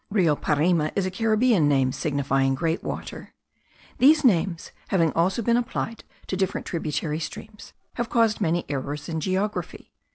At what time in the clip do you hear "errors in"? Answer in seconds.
8.67-9.19